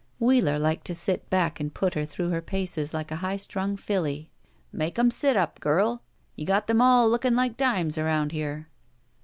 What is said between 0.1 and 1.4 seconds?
Wheeler liked to sit